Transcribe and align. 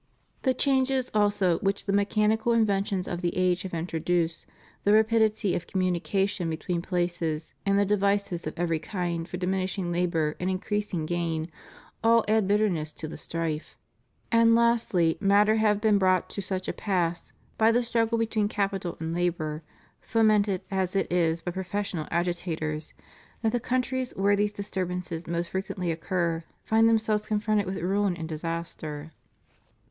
The 0.41 0.55
changes 0.55 1.11
also 1.13 1.59
which 1.59 1.85
the 1.85 1.93
mechanical 1.93 2.53
inventions 2.53 3.07
of 3.07 3.21
the 3.21 3.37
age 3.37 3.61
have 3.61 3.73
introduced, 3.75 4.47
the 4.83 4.93
rapidity 4.93 5.53
of 5.53 5.67
communication 5.67 6.49
between 6.49 6.81
places 6.81 7.53
and 7.67 7.77
the 7.77 7.85
devices 7.85 8.47
of 8.47 8.57
every 8.57 8.79
kind 8.79 9.29
for 9.29 9.37
diminishing 9.37 9.91
labor 9.91 10.35
and 10.39 10.49
increasing 10.49 11.05
gain 11.05 11.51
all 12.03 12.25
add 12.27 12.47
bitterness 12.47 12.91
to 12.93 13.07
the 13.07 13.15
strife; 13.15 13.77
and 14.31 14.55
lastly 14.55 15.17
matter 15.19 15.57
have 15.57 15.79
been 15.79 15.99
brought 15.99 16.31
to 16.31 16.41
such 16.41 16.67
a 16.67 16.73
pass 16.73 17.31
by 17.59 17.71
the 17.71 17.83
struggle 17.83 18.17
between 18.17 18.47
capital 18.47 18.97
and 18.99 19.13
labor, 19.13 19.61
fomented 19.99 20.61
as 20.71 20.95
it 20.95 21.11
is 21.13 21.41
by 21.43 21.51
professional 21.51 22.07
agitators, 22.09 22.95
that 23.43 23.51
the 23.51 23.59
countries 23.59 24.13
where 24.15 24.35
these 24.35 24.51
disturbances 24.51 25.27
most 25.27 25.51
fre 25.51 25.59
quently 25.59 25.91
occur, 25.91 26.43
find 26.63 26.89
themselves 26.89 27.27
confronted 27.27 27.67
with 27.67 27.77
ruin 27.77 28.17
and 28.17 28.27
disaster. 28.27 29.11